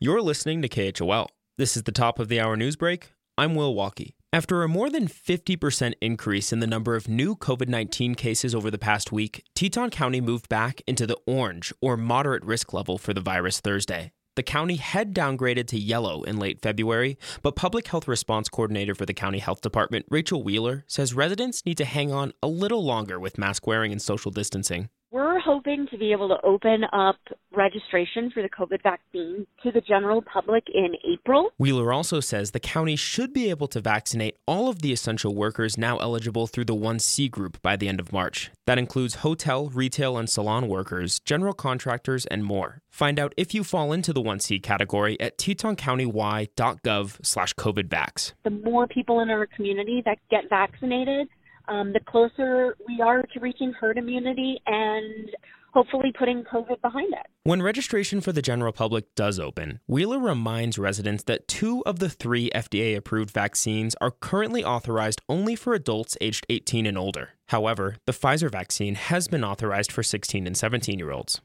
You're 0.00 0.22
listening 0.22 0.62
to 0.62 0.68
KHOL. 0.68 1.26
This 1.56 1.76
is 1.76 1.82
the 1.82 1.90
top 1.90 2.20
of 2.20 2.28
the 2.28 2.38
hour 2.38 2.56
news 2.56 2.76
break. 2.76 3.10
I'm 3.36 3.56
Will 3.56 3.74
Walkey. 3.74 4.12
After 4.32 4.62
a 4.62 4.68
more 4.68 4.88
than 4.90 5.08
50% 5.08 5.94
increase 6.00 6.52
in 6.52 6.60
the 6.60 6.68
number 6.68 6.94
of 6.94 7.08
new 7.08 7.34
COVID 7.34 7.66
19 7.66 8.14
cases 8.14 8.54
over 8.54 8.70
the 8.70 8.78
past 8.78 9.10
week, 9.10 9.42
Teton 9.56 9.90
County 9.90 10.20
moved 10.20 10.48
back 10.48 10.82
into 10.86 11.04
the 11.04 11.16
orange 11.26 11.72
or 11.82 11.96
moderate 11.96 12.44
risk 12.44 12.72
level 12.72 12.96
for 12.96 13.12
the 13.12 13.20
virus 13.20 13.58
Thursday. 13.58 14.12
The 14.36 14.44
county 14.44 14.76
had 14.76 15.12
downgraded 15.12 15.66
to 15.66 15.78
yellow 15.80 16.22
in 16.22 16.36
late 16.36 16.62
February, 16.62 17.18
but 17.42 17.56
public 17.56 17.88
health 17.88 18.06
response 18.06 18.48
coordinator 18.48 18.94
for 18.94 19.04
the 19.04 19.12
county 19.12 19.40
health 19.40 19.62
department, 19.62 20.06
Rachel 20.08 20.44
Wheeler, 20.44 20.84
says 20.86 21.12
residents 21.12 21.66
need 21.66 21.78
to 21.78 21.84
hang 21.84 22.12
on 22.12 22.32
a 22.40 22.46
little 22.46 22.84
longer 22.84 23.18
with 23.18 23.36
mask 23.36 23.66
wearing 23.66 23.90
and 23.90 24.00
social 24.00 24.30
distancing. 24.30 24.90
We're 25.10 25.40
hoping 25.40 25.88
to 25.90 25.98
be 25.98 26.12
able 26.12 26.28
to 26.28 26.36
open 26.44 26.84
up 26.92 27.16
registration 27.58 28.30
for 28.30 28.40
the 28.40 28.48
COVID 28.48 28.82
vaccine 28.82 29.46
to 29.62 29.72
the 29.72 29.80
general 29.82 30.22
public 30.22 30.64
in 30.72 30.94
April. 31.04 31.50
Wheeler 31.58 31.92
also 31.92 32.20
says 32.20 32.52
the 32.52 32.60
county 32.60 32.96
should 32.96 33.32
be 33.34 33.50
able 33.50 33.66
to 33.68 33.80
vaccinate 33.80 34.36
all 34.46 34.68
of 34.68 34.80
the 34.80 34.92
essential 34.92 35.34
workers 35.34 35.76
now 35.76 35.98
eligible 35.98 36.46
through 36.46 36.64
the 36.64 36.74
1C 36.74 37.30
group 37.30 37.60
by 37.60 37.76
the 37.76 37.88
end 37.88 38.00
of 38.00 38.12
March. 38.12 38.50
That 38.66 38.78
includes 38.78 39.16
hotel, 39.16 39.68
retail, 39.68 40.16
and 40.16 40.30
salon 40.30 40.68
workers, 40.68 41.18
general 41.18 41.52
contractors, 41.52 42.24
and 42.26 42.44
more. 42.44 42.80
Find 42.90 43.18
out 43.18 43.34
if 43.36 43.52
you 43.52 43.64
fall 43.64 43.92
into 43.92 44.12
the 44.12 44.22
1C 44.22 44.62
category 44.62 45.20
at 45.20 45.36
tetoncountY.gov 45.36 47.26
slash 47.26 47.54
COVIDVax. 47.54 48.32
The 48.44 48.50
more 48.50 48.86
people 48.86 49.20
in 49.20 49.30
our 49.30 49.46
community 49.46 50.02
that 50.04 50.18
get 50.30 50.48
vaccinated, 50.48 51.28
um, 51.68 51.92
the 51.92 52.00
closer 52.00 52.76
we 52.86 53.00
are 53.02 53.22
to 53.22 53.40
reaching 53.40 53.72
herd 53.72 53.98
immunity 53.98 54.58
and 54.66 55.30
hopefully 55.78 56.12
putting 56.18 56.42
COVID 56.42 56.80
behind 56.82 57.14
us. 57.14 57.26
When 57.44 57.62
registration 57.62 58.20
for 58.20 58.32
the 58.32 58.42
general 58.42 58.72
public 58.72 59.14
does 59.14 59.38
open, 59.38 59.78
Wheeler 59.86 60.18
reminds 60.18 60.76
residents 60.76 61.22
that 61.24 61.46
two 61.46 61.84
of 61.86 62.00
the 62.00 62.10
three 62.10 62.50
FDA 62.52 62.96
approved 62.96 63.30
vaccines 63.30 63.94
are 64.00 64.10
currently 64.10 64.64
authorized 64.64 65.20
only 65.28 65.54
for 65.54 65.74
adults 65.74 66.16
aged 66.20 66.46
18 66.50 66.84
and 66.84 66.98
older. 66.98 67.30
However, 67.46 67.96
the 68.06 68.12
Pfizer 68.12 68.50
vaccine 68.50 68.96
has 68.96 69.28
been 69.28 69.44
authorized 69.44 69.92
for 69.92 70.02
16 70.02 70.48
and 70.48 70.56
17 70.56 70.98
year 70.98 71.12
olds. 71.12 71.40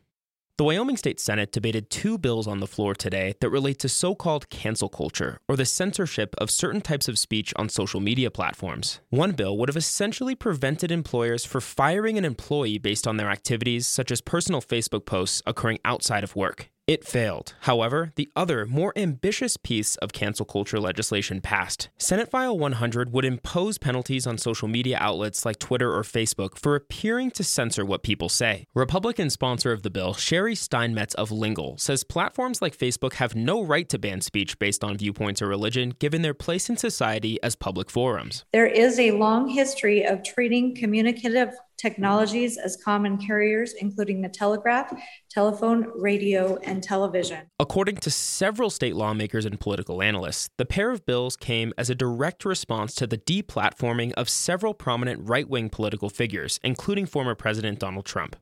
The 0.64 0.68
Wyoming 0.68 0.96
State 0.96 1.20
Senate 1.20 1.52
debated 1.52 1.90
two 1.90 2.18
bills 2.18 2.48
on 2.48 2.62
the 2.62 2.68
floor 2.68 2.96
today 2.96 3.34
that 3.42 3.50
relate 3.50 3.80
to 3.80 3.90
so 3.90 4.16
called 4.16 4.50
cancel 4.50 4.88
culture, 4.88 5.38
or 5.50 5.58
the 5.58 5.66
censorship 5.66 6.34
of 6.38 6.50
certain 6.50 6.80
types 6.80 7.10
of 7.10 7.20
speech 7.20 7.54
on 7.58 7.68
social 7.68 8.00
media 8.00 8.32
platforms. 8.32 9.02
One 9.10 9.34
bill 9.34 9.58
would 9.58 9.68
have 9.68 9.76
essentially 9.76 10.36
prevented 10.36 10.90
employers 10.90 11.44
from 11.44 11.60
firing 11.60 12.18
an 12.18 12.24
employee 12.24 12.78
based 12.78 13.06
on 13.06 13.18
their 13.18 13.30
activities, 13.30 13.88
such 13.88 14.10
as 14.10 14.22
personal 14.22 14.62
Facebook 14.62 15.06
posts 15.06 15.42
occurring 15.46 15.80
outside 15.84 16.24
of 16.24 16.34
work. 16.34 16.70
It 16.86 17.06
failed. 17.06 17.54
However, 17.62 18.12
the 18.16 18.30
other, 18.36 18.66
more 18.66 18.92
ambitious 18.98 19.56
piece 19.56 19.96
of 19.98 20.12
cancel 20.12 20.46
culture 20.46 20.82
legislation 20.82 21.40
passed. 21.40 21.88
Senate 21.98 22.30
File 22.30 22.58
100 22.58 23.14
would 23.14 23.24
impose 23.24 23.78
penalties 23.78 24.28
on 24.28 24.38
social 24.38 24.68
media 24.68 24.98
outlets 25.00 25.46
like 25.46 25.60
Twitter 25.60 25.96
or 25.96 26.04
Facebook 26.04 26.58
for 26.58 26.76
appearing 26.76 27.32
to 27.32 27.44
censor 27.44 27.86
what 27.86 28.04
people 28.04 28.28
say. 28.28 28.68
Republican 28.74 29.30
sponsor 29.30 29.72
of 29.72 29.84
the 29.84 29.90
bill, 29.90 30.14
Cheri 30.14 30.56
Steinmetz 30.56 31.14
of 31.14 31.32
Lingle, 31.32 31.78
says 31.78 32.04
platforms 32.04 32.62
like 32.62 32.78
Facebook 32.78 33.14
have 33.14 33.34
no 33.34 33.64
right 33.64 33.88
to 33.88 33.98
ban 33.98 34.20
speech 34.20 34.60
based 34.60 34.84
on 34.84 34.98
viewpoints 34.98 35.42
or 35.42 35.48
religion, 35.48 35.94
given 36.00 36.22
their 36.22 36.34
place 36.34 36.70
in 36.70 36.76
society 36.76 37.42
as 37.42 37.56
public 37.56 37.90
forums. 37.90 38.44
There 38.52 38.68
is 38.68 39.00
a 39.00 39.12
long 39.12 39.48
history 39.48 40.06
of 40.06 40.22
treating 40.22 40.76
communicative 40.76 41.54
technologies 41.84 42.58
as 42.58 42.78
common 42.78 43.18
carriers, 43.18 43.74
including 43.74 44.22
the 44.22 44.30
telegraph, 44.30 44.92
telephone, 45.30 45.92
radio, 45.96 46.58
and 46.64 46.82
television. 46.82 47.42
According 47.60 47.98
to 47.98 48.10
several 48.10 48.70
state 48.70 48.96
lawmakers 48.96 49.46
and 49.46 49.60
political 49.60 50.02
analysts, 50.02 50.50
the 50.58 50.66
pair 50.66 50.92
of 50.92 51.06
bills 51.06 51.36
came 51.36 51.74
as 51.78 51.90
a 51.90 51.96
direct 51.96 52.46
response 52.46 52.96
to 52.96 53.06
the 53.06 53.18
deplatforming 53.18 54.14
of 54.14 54.30
several 54.30 54.74
prominent 54.74 55.28
right 55.28 55.50
wing 55.50 55.70
political 55.70 56.10
figures, 56.10 56.58
including 56.64 57.06
former 57.06 57.36
President 57.36 57.80
Donald 57.80 58.06
Trump. 58.06 58.38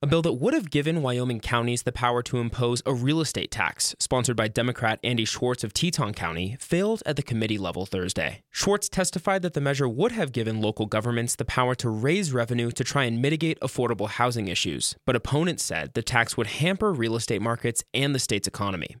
A 0.00 0.06
bill 0.06 0.22
that 0.22 0.34
would 0.34 0.54
have 0.54 0.70
given 0.70 1.02
Wyoming 1.02 1.40
counties 1.40 1.82
the 1.82 1.90
power 1.90 2.22
to 2.22 2.38
impose 2.38 2.84
a 2.86 2.94
real 2.94 3.20
estate 3.20 3.50
tax, 3.50 3.96
sponsored 3.98 4.36
by 4.36 4.46
Democrat 4.46 5.00
Andy 5.02 5.24
Schwartz 5.24 5.64
of 5.64 5.74
Teton 5.74 6.14
County, 6.14 6.56
failed 6.60 7.02
at 7.04 7.16
the 7.16 7.22
committee 7.22 7.58
level 7.58 7.84
Thursday. 7.84 8.42
Schwartz 8.52 8.88
testified 8.88 9.42
that 9.42 9.54
the 9.54 9.60
measure 9.60 9.88
would 9.88 10.12
have 10.12 10.30
given 10.30 10.60
local 10.60 10.86
governments 10.86 11.34
the 11.34 11.44
power 11.44 11.74
to 11.74 11.90
raise 11.90 12.32
revenue 12.32 12.70
to 12.70 12.84
try 12.84 13.06
and 13.06 13.20
mitigate 13.20 13.58
affordable 13.58 14.08
housing 14.08 14.46
issues, 14.46 14.94
but 15.04 15.16
opponents 15.16 15.64
said 15.64 15.94
the 15.94 16.02
tax 16.02 16.36
would 16.36 16.46
hamper 16.46 16.92
real 16.92 17.16
estate 17.16 17.42
markets 17.42 17.82
and 17.92 18.14
the 18.14 18.20
state's 18.20 18.46
economy. 18.46 18.94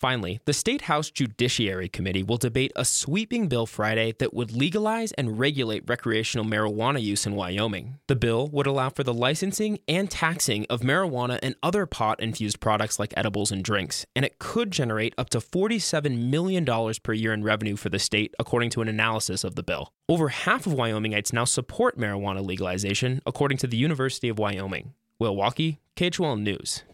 Finally, 0.00 0.40
the 0.46 0.54
State 0.54 0.82
House 0.82 1.10
Judiciary 1.10 1.86
Committee 1.86 2.22
will 2.22 2.38
debate 2.38 2.72
a 2.74 2.86
sweeping 2.86 3.48
bill 3.48 3.66
Friday 3.66 4.14
that 4.18 4.32
would 4.32 4.50
legalize 4.50 5.12
and 5.12 5.38
regulate 5.38 5.84
recreational 5.86 6.46
marijuana 6.46 7.02
use 7.02 7.26
in 7.26 7.34
Wyoming. 7.34 7.98
The 8.06 8.16
bill 8.16 8.48
would 8.48 8.66
allow 8.66 8.88
for 8.88 9.04
the 9.04 9.12
licensing 9.12 9.78
and 9.86 10.10
taxing 10.10 10.64
of 10.70 10.80
marijuana 10.80 11.38
and 11.42 11.54
other 11.62 11.84
pot 11.84 12.18
infused 12.18 12.60
products 12.60 12.98
like 12.98 13.12
edibles 13.14 13.52
and 13.52 13.62
drinks, 13.62 14.06
and 14.16 14.24
it 14.24 14.38
could 14.38 14.70
generate 14.70 15.14
up 15.18 15.28
to 15.30 15.38
$47 15.38 16.30
million 16.30 16.64
per 17.02 17.12
year 17.12 17.34
in 17.34 17.44
revenue 17.44 17.76
for 17.76 17.90
the 17.90 17.98
state, 17.98 18.34
according 18.38 18.70
to 18.70 18.80
an 18.80 18.88
analysis 18.88 19.44
of 19.44 19.54
the 19.54 19.62
bill. 19.62 19.92
Over 20.08 20.30
half 20.30 20.66
of 20.66 20.72
Wyomingites 20.72 21.34
now 21.34 21.44
support 21.44 21.98
marijuana 21.98 22.42
legalization, 22.42 23.20
according 23.26 23.58
to 23.58 23.66
the 23.66 23.76
University 23.76 24.30
of 24.30 24.38
Wyoming. 24.38 24.94
Will 25.18 25.36
Walkey, 25.36 25.76
KHOL 25.96 26.40
News. 26.40 26.84